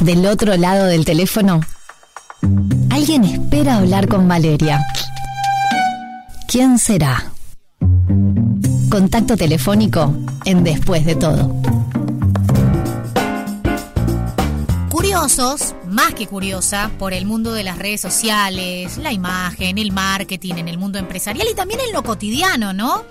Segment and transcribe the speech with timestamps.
[0.00, 1.60] Del otro lado del teléfono,
[2.90, 4.84] alguien espera hablar con Valeria.
[6.46, 7.32] ¿Quién será?
[8.90, 10.14] Contacto telefónico
[10.44, 11.54] en Después de todo.
[14.90, 20.54] Curiosos, más que curiosa, por el mundo de las redes sociales, la imagen, el marketing,
[20.56, 23.04] en el mundo empresarial y también en lo cotidiano, ¿no?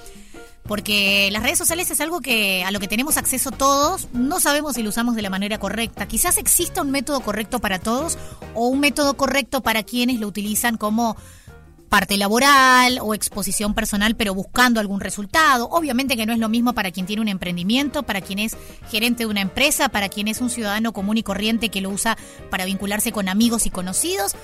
[0.67, 4.75] Porque las redes sociales es algo que a lo que tenemos acceso todos, no sabemos
[4.75, 6.07] si lo usamos de la manera correcta.
[6.07, 8.17] Quizás exista un método correcto para todos
[8.53, 11.15] o un método correcto para quienes lo utilizan como
[11.89, 15.69] parte laboral o exposición personal, pero buscando algún resultado.
[15.69, 18.57] Obviamente que no es lo mismo para quien tiene un emprendimiento, para quien es
[18.89, 22.17] gerente de una empresa, para quien es un ciudadano común y corriente que lo usa
[22.49, 24.35] para vincularse con amigos y conocidos.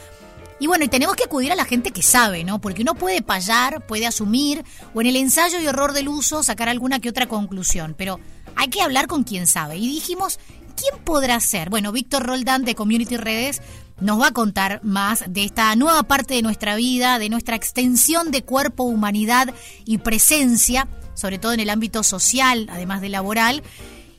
[0.62, 2.62] Y bueno, y tenemos que acudir a la gente que sabe, ¿no?
[2.62, 6.70] Porque uno puede payar, puede asumir, o en el ensayo y horror del uso sacar
[6.70, 8.20] alguna que otra conclusión, pero
[8.56, 9.78] hay que hablar con quien sabe.
[9.78, 10.40] Y dijimos,
[10.76, 11.72] ¿quién podrá ser?
[11.72, 13.60] Bueno, Víctor Roldán de Community Redes
[14.02, 18.30] nos va a contar más de esta nueva parte de nuestra vida, de nuestra extensión
[18.30, 23.64] de cuerpo, humanidad y presencia, sobre todo en el ámbito social, además de laboral.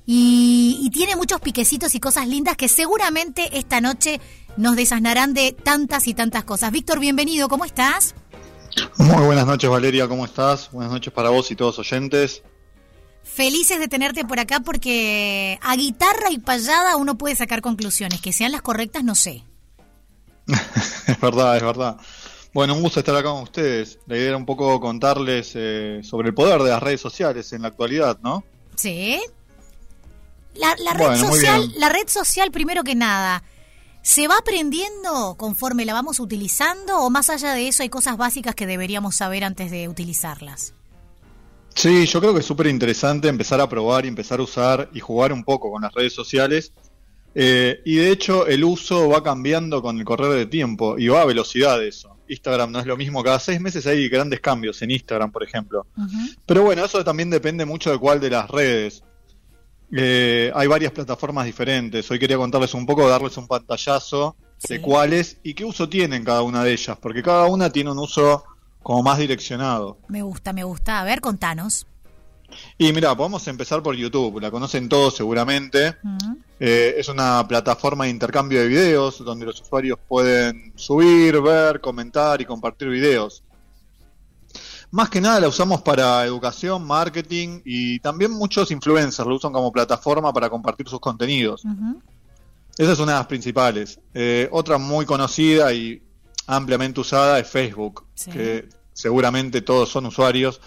[0.05, 4.21] Y, y tiene muchos piquecitos y cosas lindas que seguramente esta noche
[4.57, 6.73] nos desasnarán de tantas y tantas cosas.
[6.73, 8.15] Víctor, bienvenido, ¿cómo estás?
[8.99, 10.71] Muy buenas noches, Valeria, ¿cómo estás?
[10.71, 12.43] Buenas noches para vos y todos oyentes.
[13.23, 18.33] Felices de tenerte por acá porque a guitarra y payada uno puede sacar conclusiones, que
[18.33, 19.45] sean las correctas no sé.
[21.07, 21.97] es verdad, es verdad.
[22.53, 23.99] Bueno, un gusto estar acá con ustedes.
[24.07, 27.63] La idea era un poco contarles eh, sobre el poder de las redes sociales en
[27.63, 28.45] la actualidad, ¿no?
[28.77, 29.21] Sí.
[30.55, 33.43] La, red social, la red social primero que nada,
[34.03, 38.57] ¿Se va aprendiendo conforme la vamos utilizando o más allá de eso hay cosas básicas
[38.57, 40.75] que deberíamos saber antes de utilizarlas?
[41.75, 44.99] Sí, yo creo que es súper interesante empezar a probar y empezar a usar y
[44.99, 46.73] jugar un poco con las redes sociales.
[47.35, 51.23] Eh, y de hecho el uso va cambiando con el correr de tiempo y va
[51.23, 52.17] a velocidad eso.
[52.29, 55.87] Instagram no es lo mismo, cada seis meses hay grandes cambios en Instagram, por ejemplo.
[56.45, 59.05] Pero bueno, eso también depende mucho de cuál de las redes.
[59.95, 62.11] Eh, hay varias plataformas diferentes.
[62.11, 64.37] Hoy quería contarles un poco, darles un pantallazo
[64.69, 67.99] de cuáles y qué uso tienen cada una de ellas, porque cada una tiene un
[67.99, 68.45] uso
[68.83, 69.99] como más direccionado.
[70.09, 71.01] Me gusta, me gusta.
[71.01, 71.87] A ver, contanos.
[72.79, 75.97] Y mira, podemos empezar por YouTube, la conocen todos seguramente.
[76.61, 82.41] Eh, es una plataforma de intercambio de videos donde los usuarios pueden subir, ver, comentar
[82.41, 83.43] y compartir videos.
[84.93, 89.73] Más que nada la usamos para educación, marketing y también muchos influencers lo usan como
[89.73, 91.63] plataforma para compartir sus contenidos.
[92.77, 93.99] Esa es una de las principales.
[94.13, 96.03] Eh, otra muy conocida y
[96.47, 100.61] ampliamente usada es Facebook, que seguramente todos son usuarios,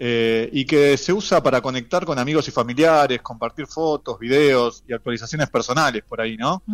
[0.00, 4.92] eh, y que se usa para conectar con amigos y familiares, compartir fotos, videos y
[4.92, 6.64] actualizaciones personales por ahí, ¿no?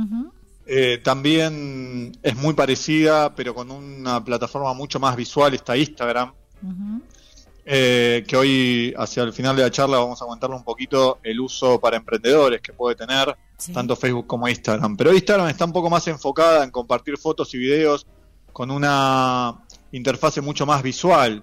[0.66, 6.32] Eh, también es muy parecida, pero con una plataforma mucho más visual, está Instagram,
[7.66, 11.40] eh, que hoy, hacia el final de la charla, vamos a comentarle un poquito el
[11.40, 13.34] uso para emprendedores que puede tener
[13.72, 14.96] tanto Facebook como Instagram.
[14.96, 18.06] Pero Instagram está un poco más enfocada en compartir fotos y videos
[18.52, 21.42] con una interfase mucho más visual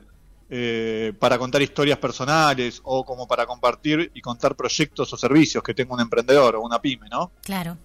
[0.49, 5.73] eh, para contar historias personales o como para compartir y contar proyectos o servicios que
[5.73, 7.31] tenga un emprendedor o una pyme, ¿no?
[7.41, 7.77] Claro.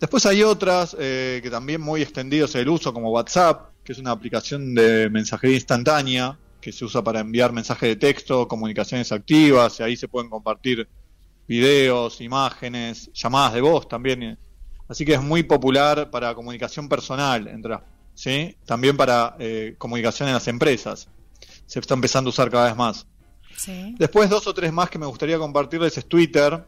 [0.00, 4.12] Después hay otras eh, que también muy extendidos el uso, como WhatsApp, que es una
[4.12, 9.82] aplicación de mensajería instantánea que se usa para enviar mensajes de texto, comunicaciones activas, y
[9.82, 10.88] ahí se pueden compartir
[11.48, 14.38] videos, imágenes, llamadas de voz también.
[14.88, 17.78] Así que es muy popular para comunicación personal, entre,
[18.14, 18.56] ¿sí?
[18.64, 21.08] también para eh, comunicación en las empresas.
[21.66, 23.06] Se está empezando a usar cada vez más.
[23.98, 26.64] Después dos o tres más que me gustaría compartirles es Twitter,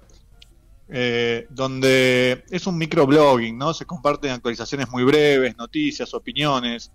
[0.89, 3.73] eh, donde es un microblogging, ¿no?
[3.73, 6.91] Se comparten actualizaciones muy breves, noticias, opiniones,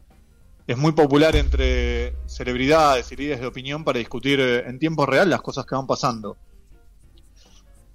[0.70, 5.28] es muy popular entre celebridades y líderes de opinión para discutir eh, en tiempo real
[5.28, 6.38] las cosas que van pasando.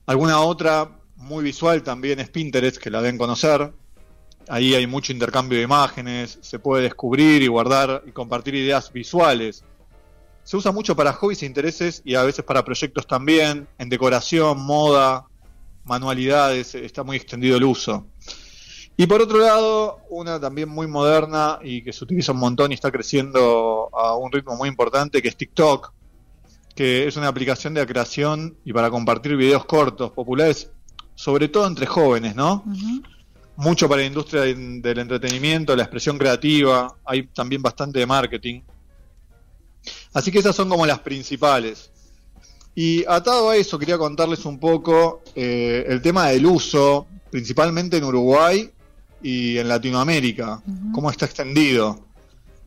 [0.06, 3.72] Alguna otra muy visual también es Pinterest, que la deben conocer.
[4.48, 9.62] Ahí hay mucho intercambio de imágenes, se puede descubrir y guardar y compartir ideas visuales.
[10.42, 14.60] Se usa mucho para hobbies e intereses y a veces para proyectos también, en decoración,
[14.60, 15.28] moda,
[15.84, 18.08] manualidades, está muy extendido el uso.
[18.96, 22.74] Y por otro lado, una también muy moderna y que se utiliza un montón y
[22.74, 25.92] está creciendo a un ritmo muy importante, que es TikTok,
[26.76, 30.70] que es una aplicación de creación y para compartir videos cortos, populares,
[31.16, 32.64] sobre todo entre jóvenes, ¿no?
[33.56, 38.62] Mucho para la industria del entretenimiento, la expresión creativa, hay también bastante de marketing.
[40.12, 41.90] Así que esas son como las principales.
[42.76, 48.04] Y atado a eso, quería contarles un poco eh, el tema del uso principalmente en
[48.04, 48.70] Uruguay
[49.24, 50.62] y en Latinoamérica,
[50.92, 51.98] cómo está extendido.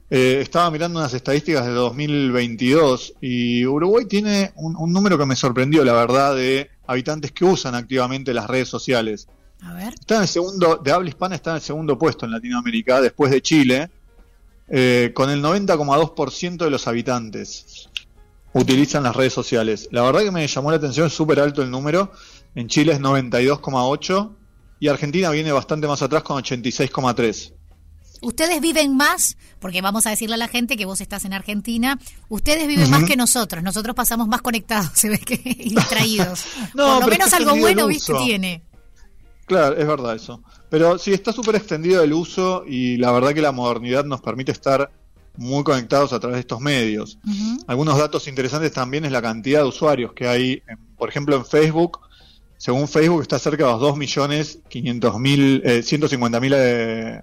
[0.10, 5.86] Eh, estaba mirando unas estadísticas de 2022 y Uruguay tiene un, número que me sorprendió,
[5.86, 9.28] la verdad, de habitantes que usan activamente las redes sociales.
[9.62, 9.94] A ver.
[9.94, 13.32] Está en el segundo, de habla hispana está en el segundo puesto en Latinoamérica, después
[13.32, 13.92] de Chile,
[14.68, 17.88] eh, con el 90,2% de los habitantes
[18.54, 19.90] utilizan las redes sociales.
[19.92, 22.12] La verdad que me llamó la atención, súper alto el número.
[22.56, 24.37] En Chile es 92,8
[24.80, 27.54] y Argentina viene bastante más atrás con 86,3.
[28.22, 32.00] Ustedes viven más, porque vamos a decirle a la gente que vos estás en Argentina,
[32.30, 36.46] ustedes viven más que nosotros, nosotros pasamos más conectados, se ve que y distraídos.
[36.74, 38.64] no, Por lo menos algo bueno, viste, tiene.
[39.46, 40.42] Claro, es verdad eso.
[40.70, 44.52] Pero sí, está súper extendido el uso y la verdad que la modernidad nos permite
[44.52, 44.92] estar
[45.38, 47.20] muy conectados a través de estos medios.
[47.68, 50.64] Algunos datos interesantes también es la cantidad de usuarios que hay,
[50.98, 52.00] por ejemplo, en Facebook.
[52.58, 57.22] Según Facebook está cerca de los 2.500.000, eh, 150.000 eh,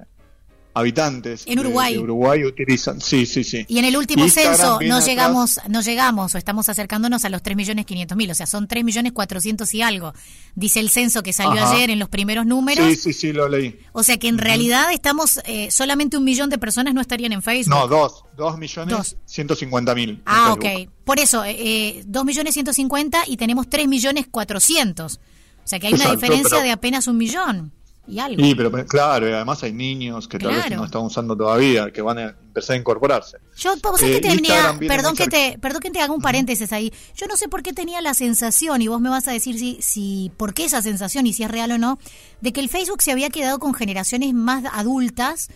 [0.74, 1.94] habitantes en Uruguay.
[1.94, 3.00] De, Uruguay utilizan.
[3.00, 3.64] Sí, sí, sí.
[3.68, 8.30] Y en el último censo no llegamos, no llegamos o estamos acercándonos a los 3.500.000,
[8.30, 10.12] o sea, son 3.400.000 y algo.
[10.54, 12.86] Dice el censo que salió ayer en los primeros números.
[12.86, 13.78] Sí, sí, sí, lo leí.
[13.92, 17.42] O sea que en realidad estamos, eh, solamente un millón de personas no estarían en
[17.42, 17.74] Facebook.
[17.74, 20.22] No, dos, dos millones ciento cincuenta mil.
[20.26, 20.90] Ah, ok.
[21.04, 25.20] Por eso, eh, eh, dos millones ciento cincuenta y tenemos tres millones cuatrocientos.
[25.64, 27.72] O sea que hay una diferencia de apenas un millón
[28.06, 28.42] y algo.
[28.42, 32.18] Sí, pero claro, además hay niños que tal vez no están usando todavía, que van
[32.18, 33.38] a empezar a incorporarse.
[33.56, 36.92] Yo, que eh, tenía, perdón que te, perdón que te haga un paréntesis ahí.
[37.16, 39.78] Yo no sé por qué tenía la sensación, y vos me vas a decir si,
[39.80, 41.98] si, por qué esa sensación y si es real o no,
[42.40, 45.48] de que el Facebook se había quedado con generaciones más adultas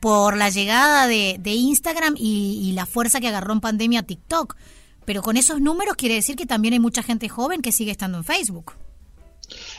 [0.00, 4.56] por la llegada de, de Instagram y, y la fuerza que agarró en pandemia TikTok.
[5.04, 8.18] Pero con esos números quiere decir que también hay mucha gente joven que sigue estando
[8.18, 8.72] en Facebook.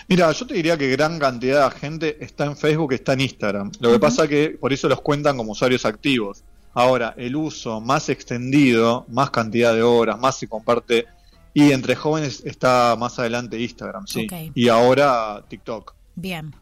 [0.09, 3.71] Mira, yo te diría que gran cantidad de gente está en Facebook, está en Instagram.
[3.79, 6.43] Lo que pasa que por eso los cuentan como usuarios activos.
[6.73, 11.05] Ahora, el uso más extendido, más cantidad de horas, más se comparte.
[11.53, 14.27] Y entre jóvenes está más adelante Instagram, sí.
[14.53, 15.93] Y ahora TikTok.
[16.15, 16.53] Bien.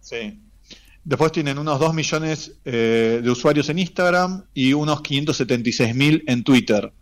[0.00, 0.38] Sí.
[1.02, 6.42] Después tienen unos 2 millones eh, de usuarios en Instagram y unos 576 mil en
[6.44, 6.92] Twitter.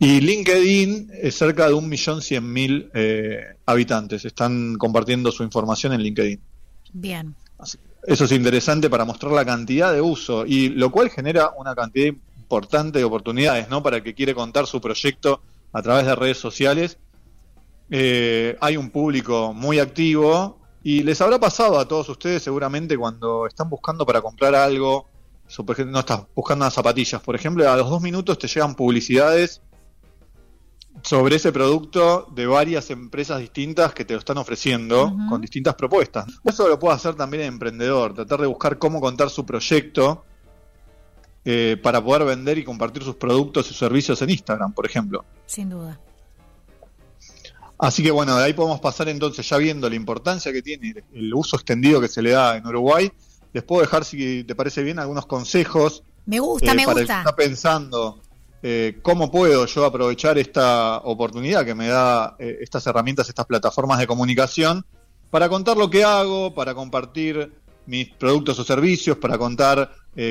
[0.00, 4.24] Y LinkedIn es cerca de un millón cien mil eh, habitantes.
[4.24, 6.40] Están compartiendo su información en LinkedIn.
[6.92, 7.34] Bien.
[8.06, 12.06] eso es interesante para mostrar la cantidad de uso y lo cual genera una cantidad
[12.06, 13.82] importante de oportunidades, ¿no?
[13.82, 16.98] Para el que quiere contar su proyecto a través de redes sociales.
[17.90, 23.46] Eh, hay un público muy activo y les habrá pasado a todos ustedes seguramente cuando
[23.46, 25.06] están buscando para comprar algo
[25.86, 29.62] no estás buscando unas zapatillas, por ejemplo, a los dos minutos te llegan publicidades
[31.02, 36.26] sobre ese producto de varias empresas distintas que te lo están ofreciendo con distintas propuestas.
[36.44, 40.24] Eso lo puede hacer también el emprendedor, tratar de buscar cómo contar su proyecto
[41.44, 45.24] eh, para poder vender y compartir sus productos y servicios en Instagram, por ejemplo.
[45.46, 46.00] Sin duda.
[47.78, 51.34] Así que bueno, de ahí podemos pasar entonces ya viendo la importancia que tiene el
[51.34, 53.12] uso extendido que se le da en Uruguay
[53.56, 56.02] les puedo dejar, si te parece bien, algunos consejos.
[56.26, 57.20] Me gusta, eh, me para gusta.
[57.20, 58.20] El que está pensando
[58.62, 63.98] eh, cómo puedo yo aprovechar esta oportunidad que me da eh, estas herramientas, estas plataformas
[63.98, 64.84] de comunicación,
[65.30, 67.50] para contar lo que hago, para compartir
[67.86, 69.90] mis productos o servicios, para contar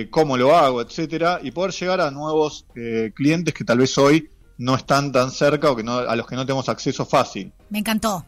[0.10, 2.66] cómo lo hago, etcétera, y poder llegar a nuevos
[3.14, 6.36] clientes que tal vez hoy no están tan cerca o que no, a los que
[6.36, 7.54] no tenemos acceso fácil.
[7.70, 8.26] Me encantó.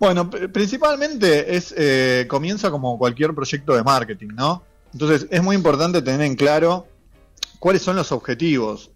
[0.00, 4.62] Bueno, principalmente es eh, comienza como cualquier proyecto de marketing, ¿no?
[4.94, 6.88] Entonces es muy importante tener en claro
[7.58, 8.90] cuáles son los objetivos,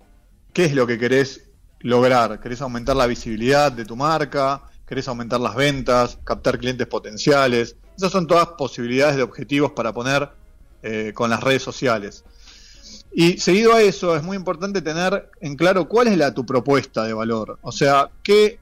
[0.54, 2.40] qué es lo que querés lograr.
[2.40, 4.62] ¿Querés aumentar la visibilidad de tu marca?
[4.86, 6.18] ¿Querés aumentar las ventas?
[6.24, 7.76] ¿Captar clientes potenciales?
[7.98, 10.30] Esas son todas posibilidades de objetivos para poner
[10.82, 12.24] eh, con las redes sociales.
[13.12, 17.04] Y seguido a eso, es muy importante tener en claro cuál es la tu propuesta
[17.04, 17.58] de valor.
[17.60, 18.58] O sea, qué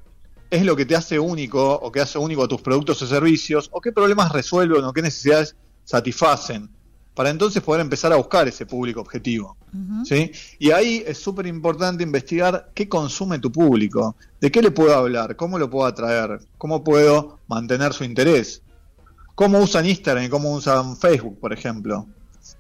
[0.52, 3.70] es lo que te hace único o que hace único a tus productos o servicios,
[3.72, 6.68] o qué problemas resuelven o qué necesidades satisfacen,
[7.14, 9.56] para entonces poder empezar a buscar ese público objetivo.
[10.04, 10.30] ¿sí?
[10.58, 15.36] Y ahí es súper importante investigar qué consume tu público, de qué le puedo hablar,
[15.36, 18.60] cómo lo puedo atraer, cómo puedo mantener su interés,
[19.34, 22.06] cómo usan Instagram y cómo usan Facebook, por ejemplo.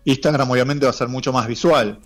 [0.06, 2.00] Instagram obviamente va a ser mucho más visual.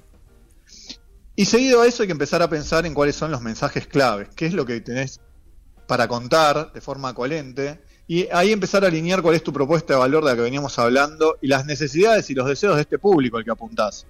[1.36, 4.30] Y seguido a eso hay que empezar a pensar en cuáles son los mensajes claves,
[4.34, 5.20] qué es lo que tenés
[5.86, 9.98] para contar de forma coherente y ahí empezar a alinear cuál es tu propuesta de
[9.98, 13.36] valor de la que veníamos hablando y las necesidades y los deseos de este público
[13.36, 14.06] al que apuntás.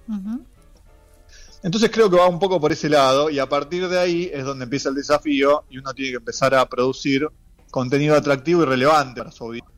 [1.63, 4.45] Entonces creo que va un poco por ese lado y a partir de ahí es
[4.45, 7.27] donde empieza el desafío y uno tiene que empezar a producir
[7.71, 9.75] contenido atractivo y relevante para su audiencia.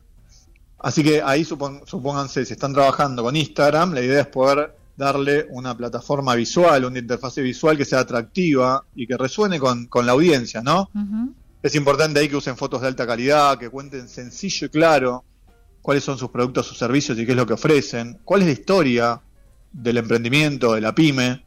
[0.78, 5.74] Así que ahí supónganse, si están trabajando con Instagram, la idea es poder darle una
[5.74, 10.90] plataforma visual, una interfase visual que sea atractiva y que resuene con, la audiencia, ¿no?
[11.62, 15.24] Es importante ahí que usen fotos de alta calidad, que cuenten sencillo y claro
[15.82, 18.52] cuáles son sus productos, sus servicios y qué es lo que ofrecen, cuál es la
[18.52, 19.20] historia
[19.72, 21.44] del emprendimiento, de la pyme,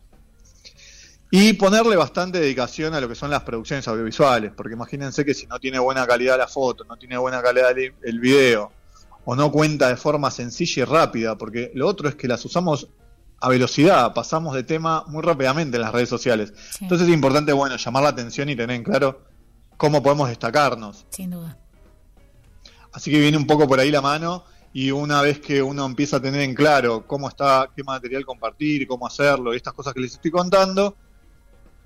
[1.31, 5.47] y ponerle bastante dedicación a lo que son las producciones audiovisuales, porque imagínense que si
[5.47, 8.71] no tiene buena calidad la foto, no tiene buena calidad el video,
[9.25, 12.87] o no cuenta de forma sencilla y rápida, porque lo otro es que las usamos
[13.39, 16.53] a velocidad, pasamos de tema muy rápidamente en las redes sociales.
[16.79, 19.32] Entonces es importante, bueno, llamar la atención y tener en claro
[19.77, 21.05] cómo podemos destacarnos.
[21.09, 21.57] Sin duda.
[22.91, 26.17] Así que viene un poco por ahí la mano y una vez que uno empieza
[26.17, 29.99] a tener en claro cómo está, qué material compartir, cómo hacerlo y estas cosas que
[29.99, 30.95] les estoy contando,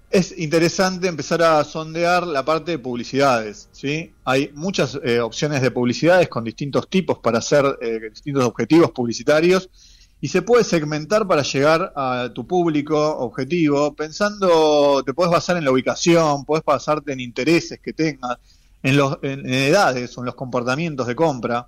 [0.10, 3.68] es interesante empezar a sondear la parte de publicidades.
[3.72, 4.14] ¿sí?
[4.24, 9.70] Hay muchas eh, opciones de publicidades con distintos tipos para hacer eh, distintos objetivos publicitarios
[10.20, 15.66] y se puede segmentar para llegar a tu público objetivo, pensando, te puedes basar en
[15.66, 18.38] la ubicación, puedes basarte en intereses que tengas,
[18.82, 21.68] en, los, en, edades o en los comportamientos de compra.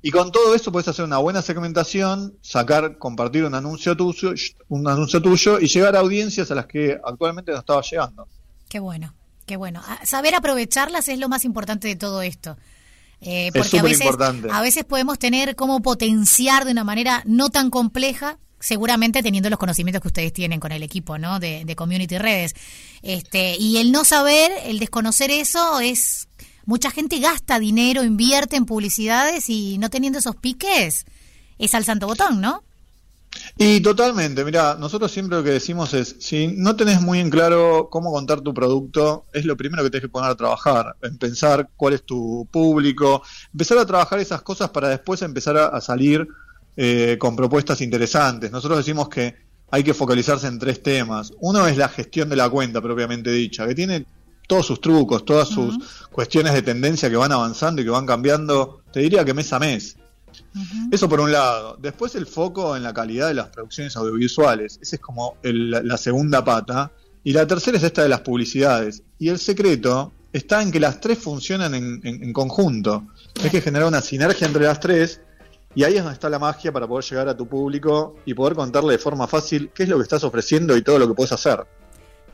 [0.00, 4.34] Y con todo eso puedes hacer una buena segmentación, sacar, compartir un anuncio tuyo,
[4.68, 8.28] un anuncio tuyo y llegar a audiencias a las que actualmente no estaba llegando.
[8.68, 9.14] Qué bueno,
[9.46, 9.82] qué bueno.
[10.04, 12.56] Saber aprovecharlas es lo más importante de todo esto.
[13.26, 14.06] Eh, porque a veces,
[14.50, 19.58] a veces podemos tener cómo potenciar de una manera no tan compleja, seguramente teniendo los
[19.58, 21.40] conocimientos que ustedes tienen con el equipo, ¿no?
[21.40, 22.54] De, de community redes.
[23.02, 26.28] Este, y el no saber, el desconocer eso es
[26.66, 31.06] mucha gente gasta dinero, invierte en publicidades y no teniendo esos piques
[31.58, 32.62] es al santo botón, ¿no?
[33.56, 37.88] Y totalmente, mira, nosotros siempre lo que decimos es, si no tenés muy en claro
[37.90, 41.68] cómo contar tu producto, es lo primero que tenés que poner a trabajar, en pensar
[41.76, 43.22] cuál es tu público,
[43.52, 46.26] empezar a trabajar esas cosas para después empezar a, salir
[46.76, 48.50] eh, con propuestas interesantes.
[48.50, 49.36] Nosotros decimos que
[49.70, 51.32] hay que focalizarse en tres temas.
[51.40, 54.06] Uno es la gestión de la cuenta propiamente dicha, que tiene
[54.46, 55.78] todos sus trucos, todas sus
[56.10, 59.58] cuestiones de tendencia que van avanzando y que van cambiando, te diría que mes a
[59.58, 59.96] mes.
[60.90, 61.76] Eso por un lado.
[61.80, 64.78] Después el foco en la calidad de las producciones audiovisuales.
[64.80, 66.92] Esa es como la segunda pata.
[67.22, 69.02] Y la tercera es esta de las publicidades.
[69.18, 73.06] Y el secreto está en que las tres funcionan en, conjunto.
[73.42, 75.20] Hay que generar una sinergia entre las tres.
[75.74, 78.54] Y ahí es donde está la magia para poder llegar a tu público y poder
[78.54, 81.32] contarle de forma fácil qué es lo que estás ofreciendo y todo lo que puedes
[81.32, 81.64] hacer.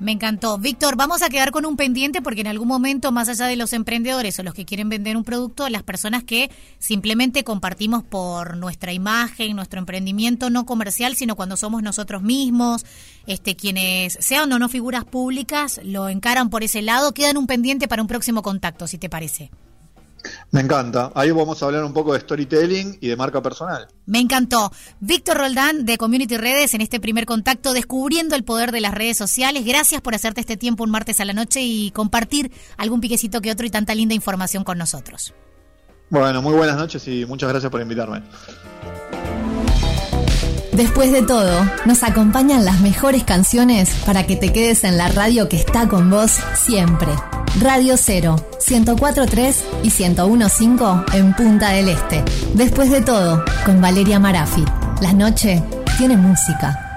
[0.01, 0.57] Me encantó.
[0.57, 3.75] Víctor, vamos a quedar con un pendiente porque en algún momento, más allá de los
[3.75, 8.95] emprendedores o los que quieren vender un producto, las personas que simplemente compartimos por nuestra
[8.95, 12.87] imagen, nuestro emprendimiento no comercial, sino cuando somos nosotros mismos,
[13.27, 17.87] este, quienes sean o no figuras públicas, lo encaran por ese lado, quedan un pendiente
[17.87, 19.51] para un próximo contacto, si te parece.
[20.53, 21.13] Me encanta.
[21.15, 23.87] Ahí vamos a hablar un poco de storytelling y de marca personal.
[24.07, 24.73] Me encantó.
[24.99, 29.17] Víctor Roldán de Community Redes en este primer contacto descubriendo el poder de las redes
[29.17, 29.65] sociales.
[29.65, 33.53] Gracias por hacerte este tiempo un martes a la noche y compartir algún piquecito que
[33.53, 35.35] otro y tanta linda información con nosotros.
[36.09, 38.23] Bueno, muy buenas noches y muchas gracias por invitarme.
[40.73, 45.49] Después de todo, nos acompañan las mejores canciones para que te quedes en la radio
[45.49, 47.13] que está con vos siempre.
[47.59, 52.25] Radio 0, 104.3 y 101.5 en Punta del Este.
[52.55, 54.65] Después de todo, con Valeria Marafi.
[55.03, 55.63] La noche
[55.99, 56.90] tiene música.